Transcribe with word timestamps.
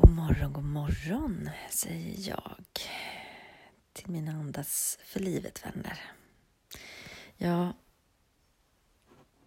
God 0.00 0.10
morgon, 0.10 0.52
god 0.52 0.64
morgon, 0.64 1.50
säger 1.70 2.28
jag 2.30 2.64
till 3.92 4.10
mina 4.10 4.32
Andas 4.32 4.98
för 5.04 5.20
livet-vänner. 5.20 6.00
Ja, 7.36 7.72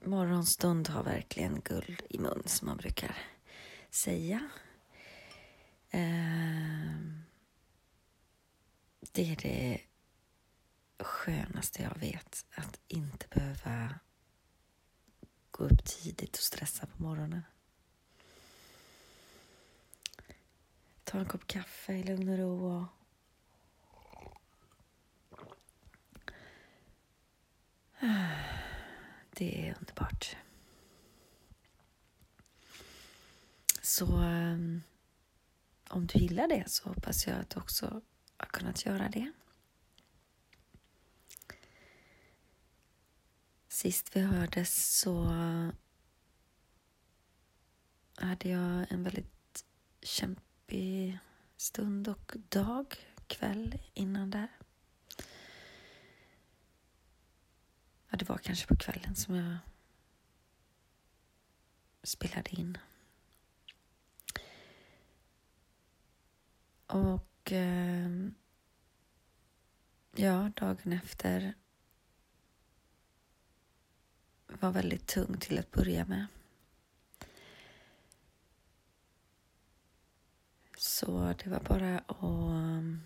morgonstund 0.06 0.90
har 0.90 1.04
verkligen 1.04 1.62
guld 1.62 2.02
i 2.10 2.20
mun, 2.20 2.44
som 2.46 2.68
man 2.68 2.78
brukar 2.78 3.18
säga. 3.90 4.50
Ehm, 5.90 7.24
det 9.12 9.32
är 9.32 9.36
det 9.36 9.82
skönaste 11.00 11.84
jag 11.84 12.00
vet, 12.00 12.46
att 12.56 12.80
inte 12.88 13.28
behöva 13.28 14.00
gå 15.52 15.64
upp 15.64 15.86
tidigt 15.86 16.38
och 16.38 16.44
stressa 16.44 16.86
på 16.86 17.04
morgonen. 17.04 17.42
Ta 21.12 21.20
en 21.20 21.26
kopp 21.26 21.48
kaffe 21.48 21.94
i 21.94 22.04
lugn 22.04 22.30
och 22.30 22.38
ro 22.38 22.66
och 22.66 22.86
Det 29.30 29.68
är 29.68 29.76
underbart. 29.80 30.38
Så 33.82 34.18
ehm, 34.18 34.84
om 35.90 36.08
du 36.08 36.20
gillar 36.20 36.48
det 36.48 36.70
så 36.70 36.90
hoppas 36.90 37.28
jag 37.28 37.40
att 37.40 37.50
du 37.50 37.60
också 37.60 38.02
har 38.38 38.46
kunnat 38.48 38.86
göra 38.86 39.10
det. 39.10 39.32
Sist 43.68 44.16
vi 44.16 44.22
hördes 44.22 45.00
så 45.00 45.26
eh, 45.26 45.70
hade 48.16 48.50
jag 48.50 48.92
en 48.92 49.04
väldigt 49.04 49.66
kämpig 50.02 50.51
stund 51.58 52.08
och 52.08 52.34
dag, 52.50 52.96
kväll 53.28 53.80
innan 53.94 54.30
där. 54.30 54.50
Ja, 58.10 58.18
det 58.18 58.30
var 58.30 58.38
kanske 58.38 58.68
på 58.68 58.76
kvällen 58.76 59.16
som 59.16 59.36
jag 59.36 59.58
spelade 62.04 62.50
in. 62.50 62.78
Och 66.88 67.52
ehm, 67.52 68.34
ja, 70.16 70.52
dagen 70.56 70.94
efter 70.94 71.54
var 74.48 74.72
väldigt 74.72 75.08
tung 75.08 75.38
till 75.38 75.60
att 75.60 75.72
börja 75.72 76.06
med. 76.06 76.28
Så 81.02 81.34
det 81.44 81.50
var 81.50 81.60
bara 81.60 82.00
att 82.00 82.24
um, 82.24 83.02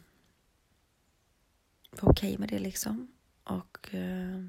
vara 1.92 2.12
okej 2.12 2.30
okay 2.30 2.38
med 2.38 2.50
det 2.50 2.60
liksom. 2.60 3.08
Och 3.44 3.90
uh, 3.94 4.48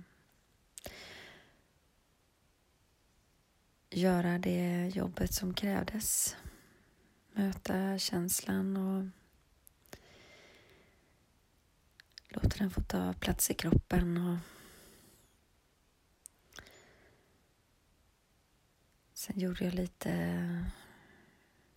göra 3.90 4.38
det 4.38 4.88
jobbet 4.94 5.34
som 5.34 5.54
krävdes. 5.54 6.36
Möta 7.32 7.98
känslan 7.98 8.76
och 8.76 9.04
låta 12.28 12.58
den 12.58 12.70
få 12.70 12.80
ta 12.80 13.12
plats 13.12 13.50
i 13.50 13.54
kroppen. 13.54 14.16
Och 14.16 14.38
Sen 19.12 19.40
gjorde 19.40 19.64
jag 19.64 19.74
lite 19.74 20.36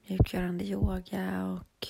mjukgörande 0.09 0.65
yoga 0.65 1.45
och 1.45 1.88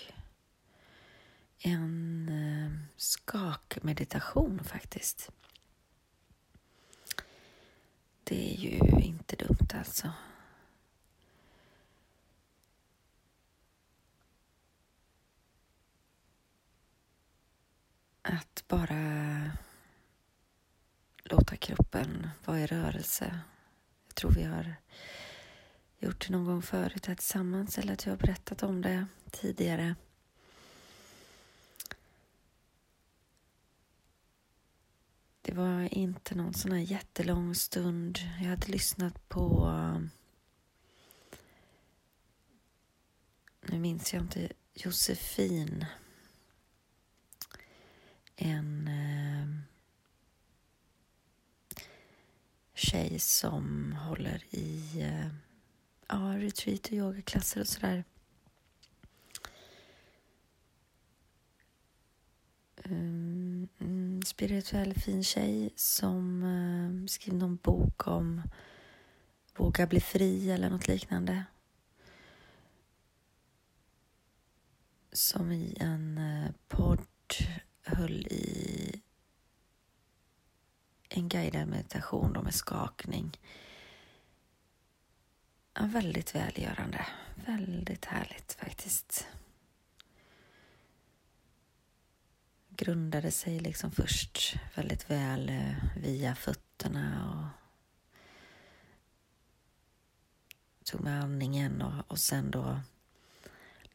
en 1.60 2.30
eh, 2.30 2.72
skakmeditation 2.98 4.64
faktiskt. 4.64 5.32
Det 8.24 8.54
är 8.54 8.58
ju 8.58 8.80
inte 9.02 9.36
dumt 9.36 9.68
alltså. 9.74 10.14
Att 18.22 18.64
bara 18.68 19.52
låta 21.24 21.56
kroppen 21.56 22.30
vara 22.46 22.60
i 22.60 22.66
rörelse. 22.66 23.40
Jag 24.08 24.16
tror 24.16 24.32
vi 24.32 24.44
har 24.44 24.76
gjort 26.00 26.28
det 26.28 26.34
någon 26.34 26.46
gång 26.46 26.62
förut 26.62 27.06
här 27.06 27.16
tillsammans 27.16 27.78
eller 27.78 27.94
att 27.94 28.06
jag 28.06 28.12
har 28.12 28.18
berättat 28.18 28.64
om 28.64 28.82
det 28.82 29.08
tidigare. 29.32 29.96
Det 35.42 35.54
var 35.54 35.94
inte 35.94 36.36
någon 36.36 36.54
sån 36.54 36.72
här 36.72 36.80
jättelång 36.80 37.56
stund. 37.56 38.20
Jag 38.42 38.50
hade 38.50 38.68
lyssnat 38.68 39.30
på... 39.30 39.72
Nu 43.62 43.80
minns 43.80 44.14
jag 44.14 44.24
inte. 44.24 44.52
Josefin. 44.74 45.86
En 48.36 48.88
eh, 48.88 49.48
tjej 52.74 53.20
som 53.20 53.94
håller 53.94 54.44
i 54.50 55.02
eh, 55.02 55.49
ja, 56.10 56.38
retreat 56.38 56.86
och 56.86 56.94
yogaklasser 56.94 57.62
och 57.62 57.68
sådär. 57.68 58.04
Um, 62.84 64.22
spirituell 64.26 64.94
fin 64.94 65.24
tjej 65.24 65.70
som 65.76 66.44
uh, 66.44 67.08
skrev 67.08 67.36
någon 67.36 67.56
bok 67.56 68.08
om 68.08 68.42
våga 69.56 69.88
bli 69.88 70.00
fri 70.00 70.52
eller 70.52 70.70
något 70.70 70.88
liknande. 70.88 71.46
Som 75.12 75.52
i 75.52 75.78
en 75.80 76.18
uh, 76.18 76.52
podd 76.68 77.06
höll 77.84 78.28
i 78.28 79.02
en 81.10 81.30
guidad 81.30 81.68
meditation 81.68 82.34
då 82.34 82.42
med 82.42 82.54
skakning 82.54 83.40
Ja, 85.80 85.86
väldigt 85.86 86.36
välgörande. 86.36 87.06
Väldigt 87.36 88.06
härligt 88.06 88.54
faktiskt. 88.54 89.28
Grundade 92.70 93.32
sig 93.32 93.60
liksom 93.60 93.92
först 93.92 94.56
väldigt 94.76 95.10
väl 95.10 95.50
eh, 95.50 95.76
via 95.98 96.36
fötterna 96.36 97.30
och 97.32 97.46
tog 100.86 101.02
med 101.02 101.24
andningen 101.24 101.82
och, 101.82 102.12
och 102.12 102.20
sen 102.20 102.52
då 102.52 102.80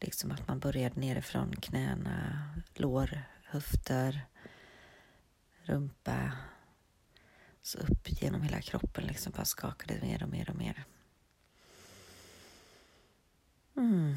liksom 0.00 0.32
att 0.32 0.48
man 0.48 0.58
började 0.58 1.00
nerifrån 1.00 1.56
knäna, 1.56 2.48
lår, 2.74 3.22
höfter, 3.44 4.26
rumpa, 5.62 6.32
så 7.62 7.78
upp 7.78 8.22
genom 8.22 8.42
hela 8.42 8.60
kroppen 8.60 9.04
liksom 9.04 9.32
bara 9.36 9.44
skakade 9.44 10.00
mer 10.02 10.22
och 10.22 10.28
mer 10.28 10.50
och 10.50 10.56
mer. 10.56 10.84
Mm. 13.76 14.16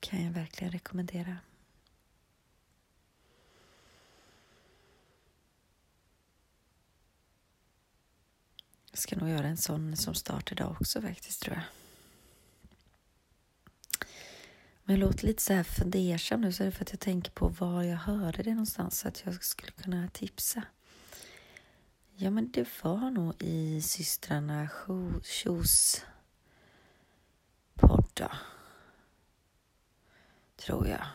Kan 0.00 0.24
jag 0.24 0.32
verkligen 0.32 0.72
rekommendera. 0.72 1.36
Jag 8.90 8.98
ska 8.98 9.16
nog 9.16 9.28
göra 9.28 9.46
en 9.46 9.56
sån 9.56 9.96
som 9.96 10.14
start 10.14 10.52
idag 10.52 10.76
också 10.80 11.02
faktiskt 11.02 11.42
tror 11.42 11.56
jag. 11.56 11.64
Men 14.84 15.00
jag 15.00 15.06
låter 15.06 15.26
lite 15.26 15.42
så 15.42 15.52
här 15.52 15.62
fundersam 15.62 16.40
nu 16.40 16.52
så 16.52 16.62
är 16.62 16.64
det 16.64 16.72
för 16.72 16.82
att 16.82 16.92
jag 16.92 17.00
tänker 17.00 17.30
på 17.30 17.48
var 17.48 17.82
jag 17.82 17.96
hörde 17.96 18.42
det 18.42 18.50
någonstans 18.50 18.98
så 18.98 19.08
att 19.08 19.22
jag 19.24 19.44
skulle 19.44 19.72
kunna 19.72 20.08
tipsa. 20.08 20.62
Ja 22.14 22.30
men 22.30 22.50
det 22.50 22.68
var 22.82 23.10
nog 23.10 23.34
i 23.42 23.82
systrarna 23.82 24.68
Kjos 25.24 26.04
borta. 28.16 28.36
Tror 30.56 30.88
jag. 30.88 31.06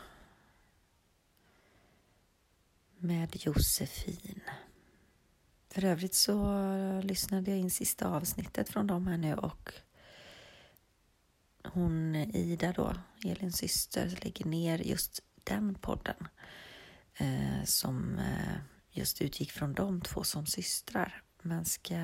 Med 2.98 3.36
Josefin. 3.46 4.40
För 5.68 5.84
övrigt 5.84 6.14
så 6.14 6.56
lyssnade 7.04 7.50
jag 7.50 7.60
in 7.60 7.70
sista 7.70 8.08
avsnittet 8.08 8.68
från 8.68 8.86
dem 8.86 9.06
här 9.06 9.18
nu 9.18 9.34
och 9.34 9.72
hon 11.64 12.14
Ida 12.16 12.72
då, 12.72 12.94
Elins 13.24 13.56
syster, 13.56 14.18
lägger 14.24 14.44
ner 14.44 14.78
just 14.78 15.20
den 15.44 15.74
podden 15.74 16.28
eh, 17.14 17.64
som 17.64 18.18
eh, 18.18 18.56
just 18.90 19.22
utgick 19.22 19.52
från 19.52 19.74
de 19.74 20.00
två 20.00 20.24
som 20.24 20.46
systrar 20.46 21.22
men 21.42 21.64
ska, 21.64 21.96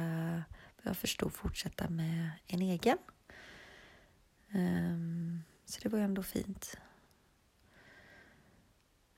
vad 0.77 0.83
jag 0.83 0.97
förstod, 0.97 1.33
fortsätta 1.33 1.89
med 1.89 2.31
en 2.47 2.63
egen. 2.63 2.99
Um, 4.53 5.43
Så 5.65 5.81
det 5.83 5.89
var 5.89 5.99
ändå 5.99 6.23
fint. 6.23 6.77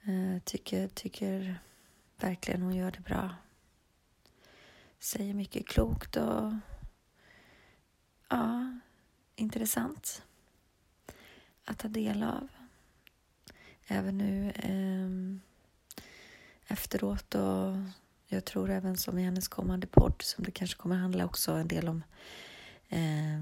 Uh, 0.08 0.38
tycker, 0.38 0.88
tycker 0.88 1.60
verkligen 2.16 2.62
hon 2.62 2.74
gör 2.74 2.90
det 2.90 3.00
bra. 3.00 3.34
Säger 4.98 5.34
mycket 5.34 5.66
klokt 5.66 6.16
och 6.16 6.52
ja, 8.28 8.78
intressant 9.36 10.22
att 11.64 11.78
ta 11.78 11.88
del 11.88 12.22
av. 12.22 12.48
Även 13.86 14.18
nu 14.18 14.50
eh, 14.50 15.10
efteråt 16.72 17.34
och 17.34 17.76
jag 18.26 18.44
tror 18.44 18.70
även 18.70 18.96
som 18.96 19.18
i 19.18 19.22
hennes 19.22 19.48
kommande 19.48 19.86
podd 19.86 20.22
som 20.22 20.44
det 20.44 20.50
kanske 20.50 20.76
kommer 20.76 20.96
handla 20.96 21.24
också 21.24 21.52
en 21.52 21.68
del 21.68 21.88
om 21.88 22.02
eh, 22.88 23.40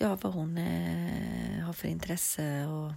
ja, 0.00 0.16
vad 0.16 0.32
hon 0.32 0.58
eh, 0.58 1.64
har 1.64 1.72
för 1.72 1.88
intresse 1.88 2.66
och 2.66 2.92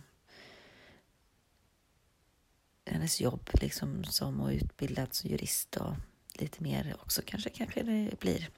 hennes 2.85 3.21
jobb 3.21 3.49
liksom 3.53 4.03
som 4.03 4.41
och 4.41 4.49
utbildad 4.49 5.13
som 5.13 5.29
jurist 5.29 5.75
och 5.75 5.95
lite 6.33 6.63
mer 6.63 6.95
också 7.01 7.21
kanske, 7.25 7.49
kanske 7.49 7.83
det 7.83 8.19
blir, 8.19 8.49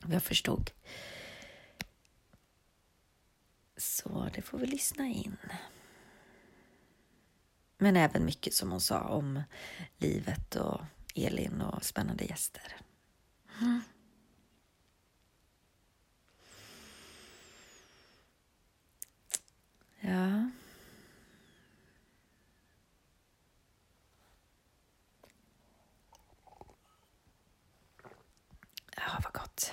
vad 0.00 0.14
jag 0.14 0.22
förstod. 0.22 0.70
Så 3.76 4.28
det 4.34 4.42
får 4.42 4.58
vi 4.58 4.66
lyssna 4.66 5.06
in. 5.06 5.36
Men 7.78 7.96
även 7.96 8.24
mycket 8.24 8.54
som 8.54 8.70
hon 8.70 8.80
sa 8.80 9.00
om 9.00 9.42
livet 9.98 10.56
och 10.56 10.80
Elin 11.14 11.60
och 11.60 11.84
spännande 11.84 12.24
gäster. 12.24 12.76
Mm. 13.60 13.82
Ja. 20.06 20.50
Ja, 28.96 29.20
vad 29.24 29.32
gott. 29.32 29.72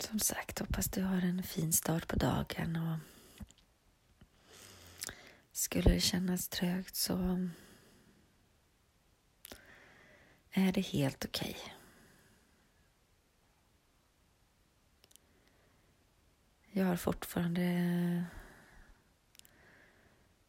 Som 0.00 0.18
sagt, 0.18 0.58
hoppas 0.58 0.88
du 0.88 1.02
har 1.02 1.16
en 1.22 1.42
fin 1.42 1.72
start 1.72 2.08
på 2.08 2.16
dagen 2.16 2.76
och 2.76 2.98
skulle 5.52 5.90
det 5.90 6.00
kännas 6.00 6.48
trögt 6.48 6.96
så 6.96 7.48
är 10.52 10.72
det 10.72 10.80
helt 10.80 11.24
okej. 11.24 11.56
Okay. 11.58 11.72
Jag 16.74 16.86
har 16.86 16.96
fortfarande 16.96 17.62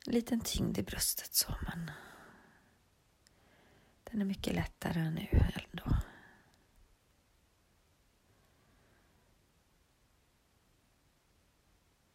en 0.06 0.14
liten 0.14 0.42
tyngd 0.42 0.78
i 0.78 0.84
bröstet 0.84 1.36
så, 1.36 1.56
men 1.62 1.92
den 4.04 4.22
är 4.22 4.26
mycket 4.26 4.56
lättare 4.56 5.10
nu 5.10 5.28
ändå. 5.32 5.98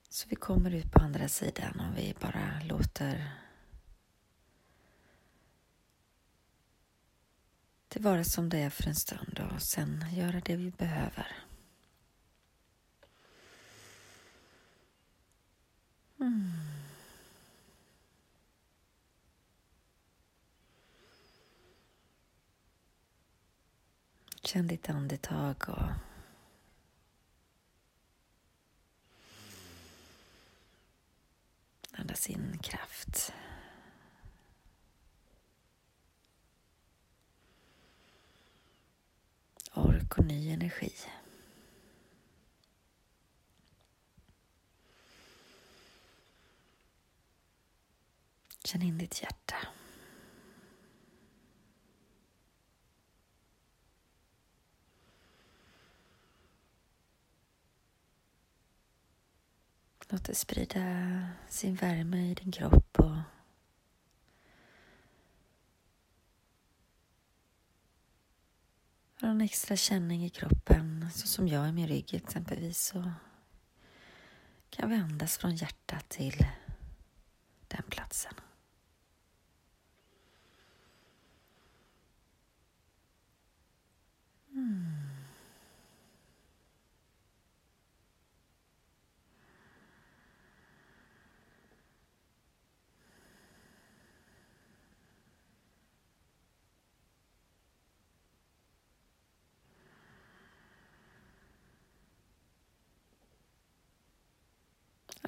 Så 0.09 0.29
vi 0.29 0.37
kommer 0.37 0.75
ut 0.75 0.93
på 0.93 1.01
andra 1.01 1.29
sidan 1.29 1.81
om 1.81 1.95
vi 1.95 2.15
bara 2.21 2.61
låter 2.65 3.48
det 7.99 8.05
vara 8.05 8.25
som 8.25 8.49
det 8.49 8.59
är 8.59 8.71
för 8.71 8.89
en 8.89 8.95
stund 8.95 9.41
och 9.53 9.63
sen 9.63 10.05
göra 10.13 10.41
det 10.41 10.57
vi 10.57 10.71
behöver. 10.71 11.37
Mm. 16.21 16.53
Känn 24.43 24.67
ditt 24.67 24.91
andetag 24.91 25.69
och 25.69 25.89
andas 31.93 32.31
in 32.31 32.59
kraft. 32.63 33.33
Ork 39.79 40.19
och 40.19 40.25
ny 40.25 40.51
energi. 40.53 40.93
Känn 48.65 48.83
in 48.83 48.99
ditt 48.99 49.23
hjärta. 49.23 49.57
Låt 60.09 60.25
det 60.25 60.35
sprida 60.35 60.81
sin 61.49 61.75
värme 61.75 62.31
i 62.31 62.35
din 62.35 62.53
kropp 62.53 62.99
och 62.99 63.17
någon 69.39 69.43
en 69.43 69.45
extra 69.45 69.77
känning 69.77 70.25
i 70.25 70.31
kroppen, 70.31 71.11
så 71.15 71.27
som 71.27 71.49
jag 71.49 71.69
i 71.69 71.73
min 71.73 71.89
rygg 71.89 72.15
exempelvis, 72.15 72.81
så 72.81 73.13
kan 74.71 74.91
vi 74.91 74.97
andas 74.97 75.39
från 75.39 75.57
hjärtat 75.57 76.09
till 76.09 76.47
den 77.69 77.83
platsen. 77.89 78.35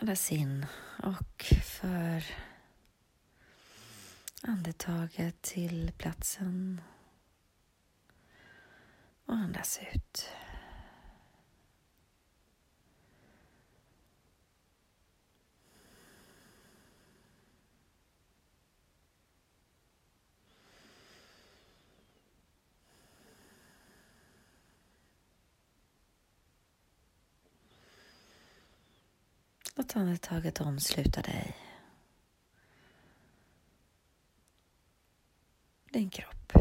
Andas 0.00 0.32
in 0.32 0.66
och 1.02 1.44
för 1.64 2.24
andetaget 4.42 5.42
till 5.42 5.92
platsen 5.98 6.80
och 9.24 9.34
andas 9.34 9.80
ut. 9.94 10.28
Låt 29.90 29.96
andetaget 29.96 30.60
omsluta 30.60 31.22
dig. 31.22 31.56
Din 35.92 36.10
kropp. 36.10 36.52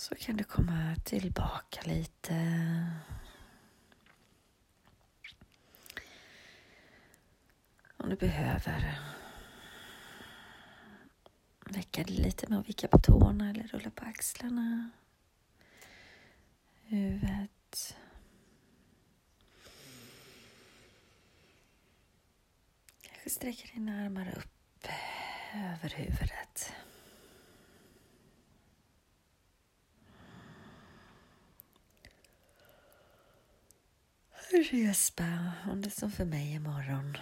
Så 0.00 0.14
kan 0.14 0.36
du 0.36 0.44
komma 0.44 0.96
tillbaka 1.04 1.80
lite. 1.84 2.34
Om 7.96 8.10
du 8.10 8.16
behöver 8.16 9.00
väcka 11.66 12.02
dig 12.02 12.16
lite 12.16 12.48
med 12.48 12.58
att 12.58 12.68
vicka 12.68 12.88
på 12.88 12.98
tårna 12.98 13.50
eller 13.50 13.62
rulla 13.62 13.90
på 13.90 14.04
axlarna. 14.04 14.90
Huvudet. 16.82 17.96
Kanske 23.02 23.30
sträcker 23.30 23.72
dina 23.74 24.04
armar 24.04 24.38
upp 24.38 24.88
över 25.54 25.88
huvudet. 25.88 26.72
Respa 34.52 35.52
om 35.70 35.82
det 35.82 35.90
som 35.90 36.10
för 36.10 36.24
mig 36.24 36.54
imorgon. 36.54 37.16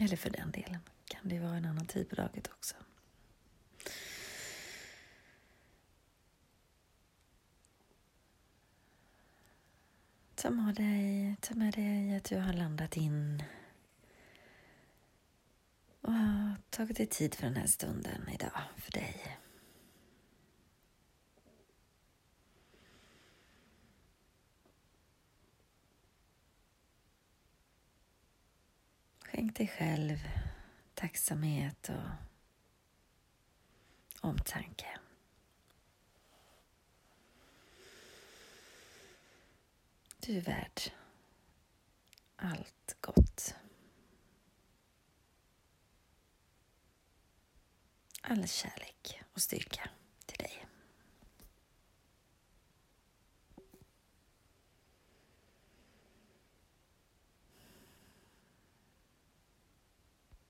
Eller 0.00 0.16
för 0.16 0.30
den 0.30 0.50
delen 0.50 0.80
kan 1.04 1.28
det 1.28 1.38
vara 1.38 1.56
en 1.56 1.64
annan 1.64 1.86
tid 1.86 2.08
på 2.08 2.14
dagen 2.16 2.42
också. 2.50 2.74
Ta 10.34 10.50
med, 10.50 10.74
dig, 10.74 11.36
ta 11.40 11.54
med 11.54 11.74
dig 11.74 12.16
att 12.16 12.24
du 12.24 12.38
har 12.38 12.52
landat 12.52 12.96
in 12.96 13.42
och 16.00 16.12
har 16.12 16.56
tagit 16.70 16.96
dig 16.96 17.06
tid 17.06 17.34
för 17.34 17.46
den 17.46 17.56
här 17.56 17.66
stunden 17.66 18.28
idag 18.28 18.62
för 18.76 18.92
dig. 18.92 19.38
Skänk 29.42 29.56
dig 29.56 29.68
själv 29.68 30.28
tacksamhet 30.94 31.88
och 31.88 32.10
omtanke. 34.20 34.86
Du 40.20 40.36
är 40.36 40.40
värd 40.40 40.80
allt 42.36 42.96
gott. 43.00 43.54
All 48.20 48.48
kärlek 48.48 49.22
och 49.32 49.42
styrka. 49.42 49.90